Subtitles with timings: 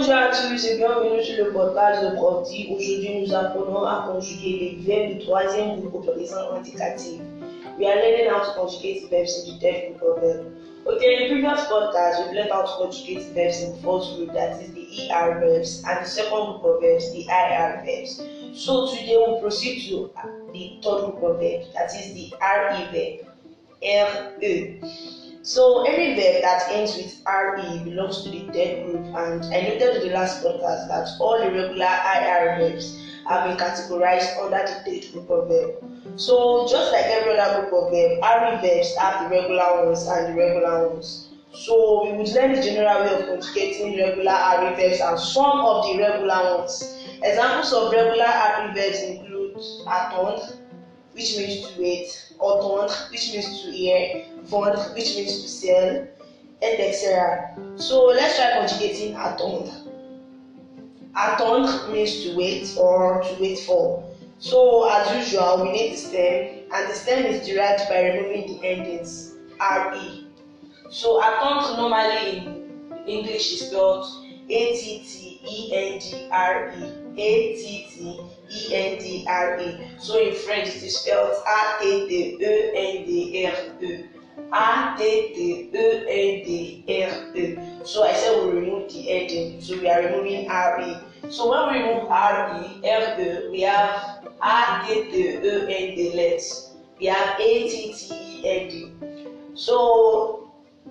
[0.00, 2.68] Bonjour à tous et bienvenue sur le podcast de Profdi.
[2.70, 7.20] Aujourd'hui, nous apprenons à conjuguer les verbes du troisième groupe au présent indicatif.
[7.78, 10.46] We are learning how to conjugate verbs in the third group of verbs.
[10.86, 14.32] Okay, in the previous podcast, we've learned how to conjugate verbs in the first group,
[14.32, 18.22] that is the ER verbs, and the second group of verbs, the IR verbs.
[18.54, 20.10] So today we'll proceed to
[20.54, 24.80] the third group of verbs, that is the RE verb, RE.
[25.50, 29.96] So any verb that ends with RE belongs to the third group, and I noted
[29.96, 32.96] in the last podcast that all the regular IR verbs
[33.28, 36.22] have been categorized under the third group of verbs.
[36.22, 40.26] So just like every other group of verbs, RE verbs have the regular ones and
[40.28, 41.30] the regular ones.
[41.52, 45.84] So we would learn the general way of conjugating regular RE verbs and some of
[45.90, 46.94] the regular ones.
[47.24, 50.46] Examples of regular RE verbs include attendre,
[51.10, 56.06] which means to wait, entendre, which means to hear, vendre, which means to sell,
[56.62, 57.56] etc.
[57.76, 59.72] So let's try conjugating attendre.
[61.16, 64.04] Attendre means to wait or to wait for.
[64.38, 68.66] So as usual, we need the stem, and the stem is derived by removing the
[68.66, 70.26] endings re.
[70.90, 74.06] So attendre normally in English is spelled
[74.48, 76.82] a t t e n d r e
[77.16, 79.78] a t t e n d r e.
[79.98, 84.19] So in French it is spelled a t t e n d r e.
[84.52, 87.58] A T T E N D R E.
[87.84, 90.96] So I said we remove the ending, so we are removing R E.
[91.30, 95.94] So when we remove R E, R E, we have A T T E N
[95.96, 96.72] D less.
[96.98, 98.92] We have A T T E N D.
[99.54, 100.50] So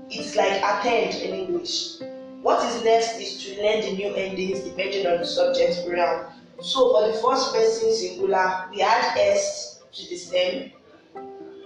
[0.10, 2.00] it's like attend in English.
[2.42, 6.32] What is next is to learn the new endings depending on the subject pronoun.
[6.62, 10.72] So for the first person singular, we add S to the stem.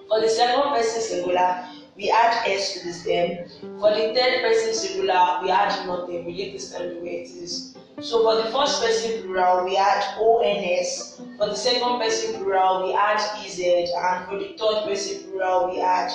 [0.08, 3.47] For the second person singular, we add s to the stem.
[3.80, 6.25] For the third person singular, we add nothing.
[6.25, 7.75] We leave the stem the way it is.
[8.02, 11.21] So for the first person plural, we add ons.
[11.37, 13.59] For the second person plural, we add ez.
[13.59, 16.11] And for the third person plural, we add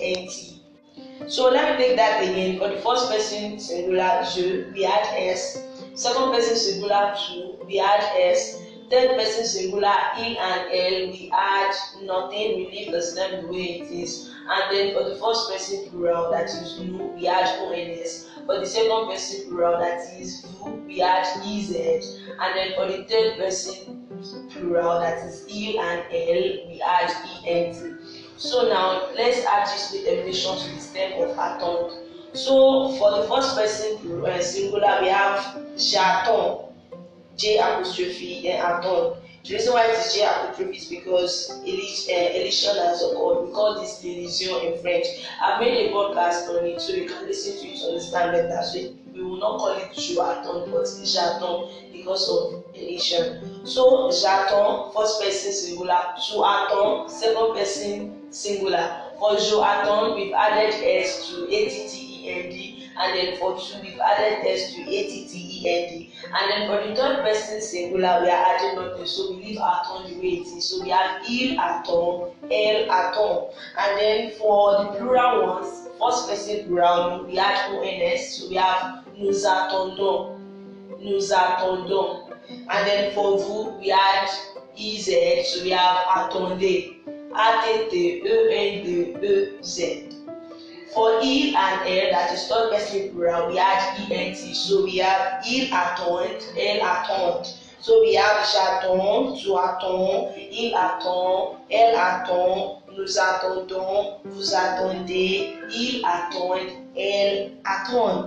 [0.00, 0.60] ent.
[1.28, 2.58] So let me take that again.
[2.58, 5.62] For the first person singular, je, we add s.
[5.94, 8.56] Second person singular, tu, we add s.
[8.90, 12.56] Third person singular, il and l, we add nothing.
[12.56, 14.29] We leave the stem the way it is.
[14.52, 18.26] And then for the first person plural, that is nu, we add ons.
[18.46, 22.18] For the second person plural, that is vous, we add ez.
[22.40, 24.08] And then for the third person
[24.50, 27.12] plural, that is il and l, we add
[27.46, 27.76] ent.
[28.38, 32.02] So now let's add this determination to the stem of attendre.
[32.32, 36.72] So for the first person plural, uh, singular, we have j'attends,
[37.36, 39.16] J apostrophe, then attendre.
[39.50, 43.46] The reason why it is J apostrophe is because elision has occurred.
[43.46, 45.06] We call this elision in French.
[45.42, 48.62] I've made a podcast on it so you can listen to it to understand better.
[48.62, 53.66] So we will not call it Jouaton, but J'attends because of elision.
[53.66, 55.98] So J'attends, first person singular.
[56.14, 59.02] Attends, second person singular.
[59.18, 62.88] For Jouaton, we've added S to A-T-T-E-N-D.
[62.96, 65.99] And then for two, we've added S to A-T-T-E-N-D.
[66.24, 69.06] And then for the third person singular, we are adding nothing.
[69.06, 70.64] So we leave attend the way it is.
[70.68, 73.52] So we have il attend, elle attend.
[73.78, 78.36] And then for the plural ones, first person plural, we add ons.
[78.36, 80.38] So we have nous attendons,
[81.00, 82.30] nous attendons.
[82.50, 84.28] And then for vous, we add
[84.76, 85.06] ez.
[85.52, 86.96] So we have attendez,
[87.34, 88.20] A-T-T-E-N-D-E-Z.
[90.92, 94.36] For il and elle, that is third person plural, we add ent.
[94.36, 97.46] So we have il attend, elle attend.
[97.80, 106.04] So we have j'attends, tu attends, il attend, elle attend, nous attendons, vous attendez, il
[106.04, 106.58] attend,
[106.96, 108.26] elle attend.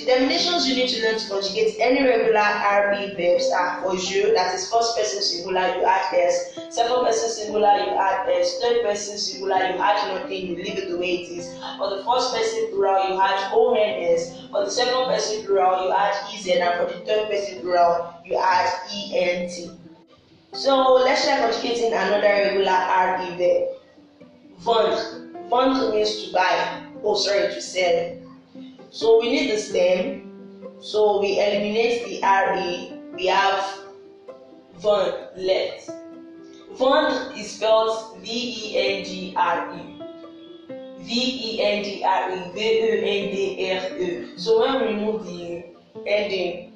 [0.00, 4.32] The terminations you need to learn to conjugate any regular RE verbs are for je,
[4.32, 8.82] that is first person singular, you add s, second person singular, you add s, third
[8.82, 11.52] person singular, you add nothing, you leave it the way it is.
[11.76, 16.16] For the first person plural, you add ons, for the second person plural, you add
[16.32, 18.72] ez, and for the third person plural, you add
[19.12, 19.52] ent.
[20.54, 23.68] So let's try conjugating another regular RE verb.
[24.60, 25.48] Vendre.
[25.50, 28.19] Vendre means to buy, oh sorry, to sell.
[28.90, 30.26] So we need the stem.
[30.80, 32.92] So we eliminate the RE.
[33.14, 33.62] We have
[34.78, 35.90] vendre left.
[36.74, 39.80] Vendre is spelled V-E-N-D-R-E.
[40.98, 42.52] V-E-N-D-R-E.
[42.52, 44.36] V-E-N-D-R-E.
[44.36, 45.64] So when we remove the
[46.06, 46.72] ending,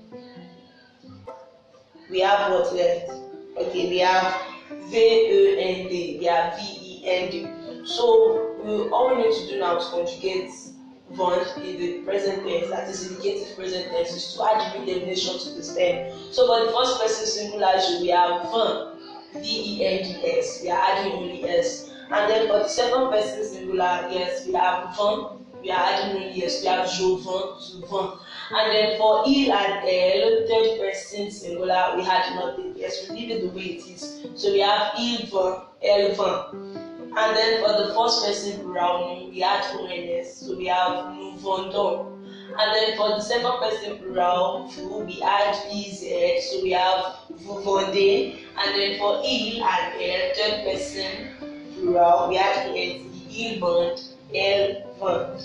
[2.10, 3.10] we have what left?
[3.58, 4.40] Okay, we have
[4.70, 6.18] V-E-N-D.
[6.20, 7.86] We have V-E-N-D.
[7.86, 10.73] So we, all we need to do now is conjugate
[11.10, 15.38] vont in the present tense, that is indicative present tense, is to add the termination
[15.38, 16.12] to the stem.
[16.32, 19.00] So for the first person singular, we have vent,
[19.34, 21.90] V-E-N-D-S, we are adding only S.
[22.10, 26.44] And then for the second person singular, yes, we have vent, we are adding only
[26.44, 28.18] S, we have je vent, tu
[28.50, 32.74] And then for il and elle, third person singular, we had nothing.
[32.76, 34.26] Yes, we leave it the way it is.
[34.34, 36.83] So we have il vent, elle vent.
[37.16, 40.32] And then for the first person plural, we add ONS.
[40.32, 42.10] So we have vendons.
[42.58, 44.70] And then for the second person plural,
[45.06, 46.50] we add EZ.
[46.50, 47.68] So we have vous.
[47.68, 51.28] And then for il and elle, third person
[51.74, 53.06] plural, we add ENT.
[53.30, 54.00] Il vend,
[54.34, 55.42] elle vend.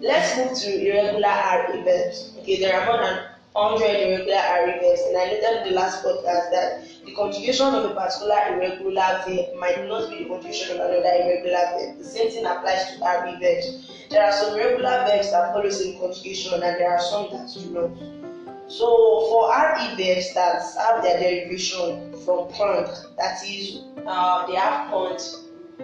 [0.00, 1.28] Let's move to irregular
[1.68, 2.32] RE verbs.
[2.40, 3.18] Okay, there are more than
[3.56, 7.90] 100 irregular RE verbs, and I noted in the last podcast that the conjugation of
[7.90, 11.96] a particular irregular verb might not be the conjugation of another irregular verb.
[11.96, 13.90] The same thing applies to verbs.
[14.10, 17.70] There are some regular verbs that follow same conjugation, and there are some that do
[17.72, 18.70] not.
[18.70, 18.86] So
[19.30, 25.22] for RE verbs that have their derivation from point, that is, uh, they have point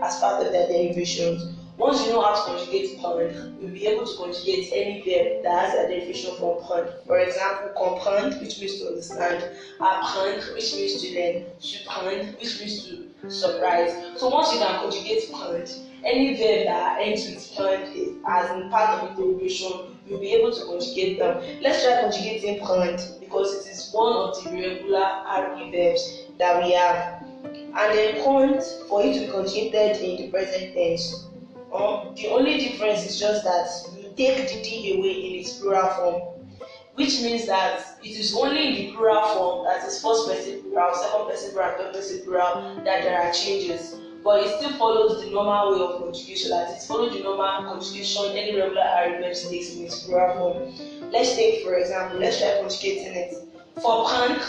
[0.03, 1.57] as part of their derivations.
[1.83, 5.71] Once you know how to conjugate point, you'll be able to conjugate any verb that
[5.71, 6.87] has a derivation from point.
[7.09, 9.51] For example, comprendre, which means to understand,
[9.81, 13.93] apprendre, which means to learn, surprendre, which means to surprise.
[14.17, 17.83] So once you can conjugate point, any verb that ends with point
[18.29, 19.73] as in part of the derivation,
[20.07, 21.43] you'll be able to conjugate them.
[21.63, 26.75] Let's try conjugating point because it is one of the regular RE verbs that we
[26.75, 27.25] have.
[27.45, 31.27] And then point, for it to be conjugated in the present tense,
[31.73, 33.67] Um, the only difference is just that
[33.97, 36.49] you take the D away in its plural form,
[36.97, 40.95] which means that it is only in the plural form, that is first person plural,
[40.95, 43.97] second person plural, third person plural, that there are changes.
[44.23, 48.37] But it still follows the normal way of conjugation, that it follows the normal conjugation
[48.37, 51.11] any regular REM takes in its plural form.
[51.11, 53.35] Let's take, for example, let's try conjugating it.
[53.81, 54.43] For prank,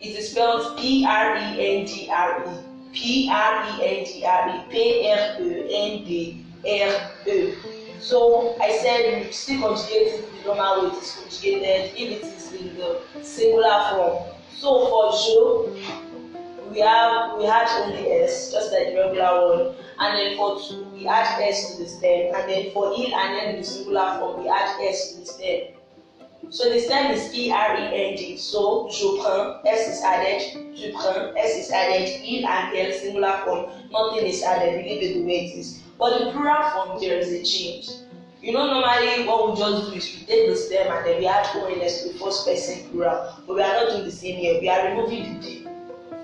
[0.00, 2.71] it is spelled P R E N D R E.
[2.92, 6.42] P-R-E-N-D-R-E, P-R-E-N-D-R-E.
[8.00, 12.24] So I said you still conjugate it the normal way it is conjugated if it
[12.26, 14.16] is in the singular form.
[14.56, 15.36] So for je,
[16.70, 20.84] we have we had only S, just like the regular one, and then for two
[20.94, 24.42] we add S to the stem, and then for il and then the singular form
[24.42, 25.81] we add S to the stem.
[26.50, 28.36] So the stem is E-R-E-N-G.
[28.36, 33.42] So je prends, S is added, tu prends, S is added, il and elle singular
[33.44, 35.80] form, nothing is added, we leave it the way it is.
[35.98, 37.88] But the plural form, there is a change.
[38.42, 41.26] You know, normally what we just do is we take the stem and then we
[41.28, 43.36] add ONS to the first person plural.
[43.46, 44.60] But we are not doing the same here.
[44.60, 45.68] We are removing the D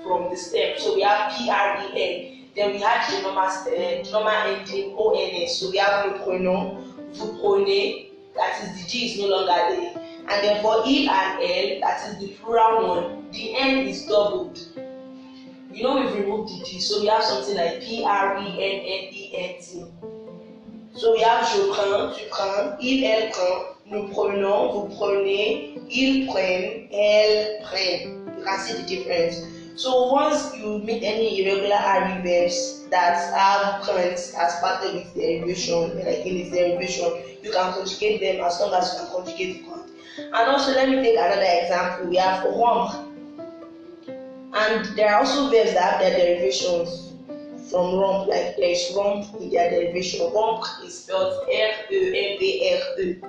[0.02, 0.78] from the stem.
[0.78, 2.48] So we have P-R-E-N.
[2.56, 5.60] Then we have the normal, uh, normal ending ONS.
[5.60, 6.82] So we have le pronom,
[7.14, 10.07] vous prenez, that is the G is no longer there.
[10.30, 14.58] And then for il and l, that is the plural one, the n is doubled.
[15.70, 18.46] You know we've removed the d, so we have something like P R E N
[18.46, 19.84] N E N T.
[20.94, 26.26] So we have je prends, tu prends, il, elle prend, nous prenons, vous prenez, ils
[26.26, 28.26] prennent, elles prennent.
[28.36, 29.57] You can see the difference.
[29.78, 35.12] So once you meet any irregular RE verbs that have currents as part of its
[35.12, 37.12] derivation, like in its derivation,
[37.44, 40.96] you can conjugate them as long as you can conjugate the And also, let me
[40.96, 42.08] take another example.
[42.08, 43.06] We have rompre.
[44.52, 47.12] And there are also verbs that have their derivations
[47.70, 50.28] from romp, like there is romp in their derivation.
[50.32, 53.20] Romp is spelled R-E-M-P-R-E.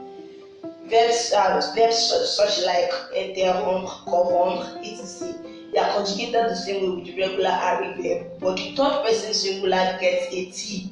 [0.90, 5.39] Verbs, uh, verbs such, such like interrompre, corrompre, etc.
[5.72, 9.34] They are conjugated the same way with the regular RE verb, but the third person
[9.34, 10.90] singular gets a T.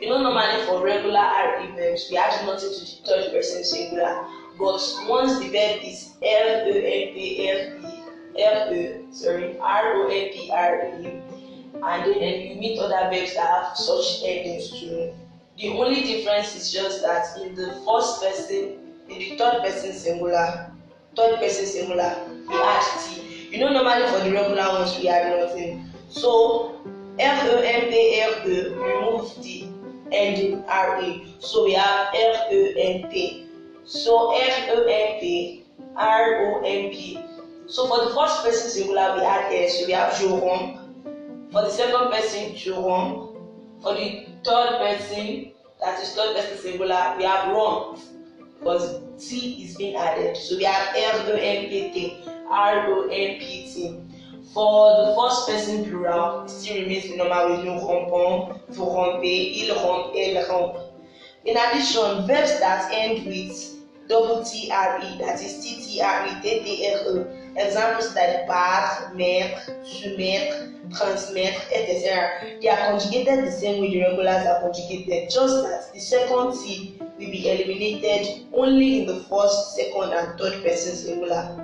[0.00, 4.24] You know, normally for regular RE verbs, we add nothing to the third person singular.
[4.58, 10.02] But once the verb is L O N P L E L O sorry R
[10.02, 11.22] O N P R E
[11.84, 15.12] and then you meet other verbs that have such endings too.
[15.58, 18.76] The only difference is just that in the first person,
[19.08, 20.70] in the third person singular,
[21.16, 22.16] third person singular,
[22.48, 23.31] we add T.
[23.52, 25.84] You know normally for the regular ones we add nothing.
[26.08, 26.80] So
[27.18, 29.68] F O M P L E remove the
[30.10, 30.64] ending.
[31.38, 33.46] So we have F O M P.
[33.84, 35.66] So F O M P
[35.96, 37.20] R O M P.
[37.66, 39.80] So for the first person singular we add S.
[39.80, 40.80] So we have je romps.
[41.52, 43.36] For the second person je romps.
[43.82, 47.98] For the third person, that is third person singular, we have romp
[48.58, 50.38] because T is being added.
[50.38, 53.96] So we have F O M P T R O M P T.
[54.52, 59.24] For the first person plural, it still remains the normal with nous rompons, vous rompez,
[59.24, 60.76] eh, il rompt, elle rompt.
[61.46, 69.14] In addition, verbs that end with double TRE, that is TTRE, TTRE, examples like battre,
[69.14, 72.60] mettre, soumettre, transmettre, etc.
[72.60, 76.98] They are conjugated the same way the regulars are conjugated, just that the second T
[77.00, 81.61] will be eliminated only in the first, second, and third person singular.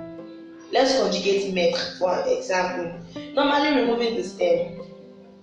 [0.71, 2.93] Let's conjugate mettre for example.
[3.33, 4.79] Normally removing the stem,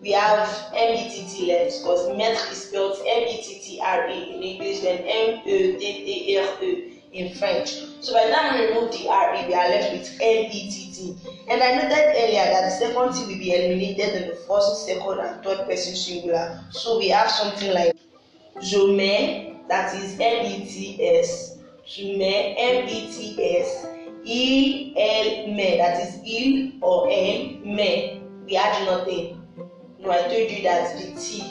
[0.01, 7.71] we have METT left because mettre is spelled M-E-T-T-R-E in English then M-E-T-T-R-E in French.
[8.01, 11.17] So by the time we remove the R-E, we are left with M-E-T-T.
[11.49, 15.19] And I noted earlier that the second T will be eliminated in the first, second,
[15.21, 16.61] and third person singular.
[16.71, 17.97] So we have something like
[18.61, 23.87] je mets, that is M-E-T-S, tu mets, M-E-T-S,
[24.25, 24.93] il,
[25.55, 28.21] met, that is il or elle, met.
[28.45, 29.43] We add nothing.
[29.99, 31.43] No, I told you that the T,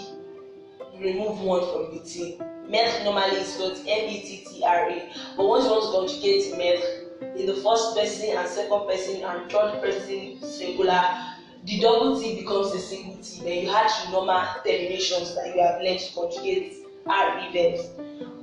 [0.99, 2.39] remove one from the T.
[2.69, 7.95] Meth normally is spelled M-E-T-T-R-A, but once you want to conjugate meth in the first
[7.95, 11.03] person and second person and third person singular,
[11.65, 13.41] the double T becomes a single T.
[13.43, 17.89] Then you had the normal terminations that you have learned to conjugate R-E verbs.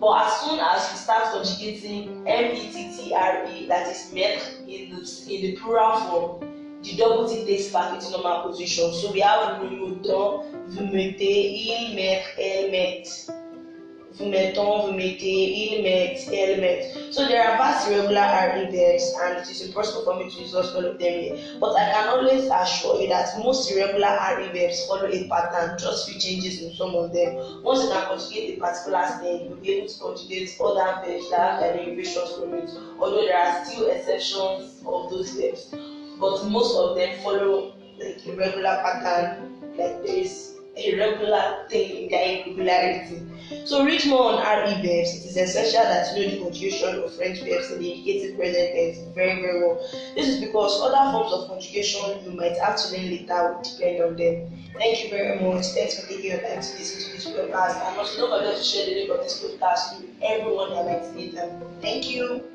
[0.02, 4.98] But as soon as you start conjugating M-E-T-T-R-E, that is meth in the,
[5.30, 8.92] in the plural form, the double T takes back its normal position.
[8.94, 13.41] So we have vous mettez, il met, elle met.
[14.14, 16.92] Vous mettons, vous mettez, il met, elle met.
[17.12, 20.54] So there are vast irregular RE verbs and it is impossible for me to use
[20.54, 21.36] all of them here.
[21.60, 26.08] But I can always assure you that most irregular RE verbs follow a pattern, just
[26.08, 27.62] few changes in some of them.
[27.62, 31.40] Once you can conjugate a particular stem, you'll be able to conjugate other verbs that
[31.40, 32.70] have their derivations from it.
[33.00, 35.74] Although there are still exceptions of those verbs.
[36.22, 42.04] but most of them follow like a regular pattern like there is a regular thing
[42.04, 43.22] in their irregularity.
[43.64, 45.14] So read more on re verbs.
[45.14, 48.72] It is essential that you know the conjugation of french verbs in the indicative present
[48.72, 49.76] tense very very well.
[50.14, 54.00] This is because other forms of conjugation you might have to learn later will depend
[54.00, 54.48] on them.
[54.74, 55.66] Thank you very much.
[55.66, 57.76] Thanks for taking your time to listen to this podcast.
[57.86, 61.14] And also don't forget to share the link of this podcast to everyone that might
[61.14, 62.51] need them thank you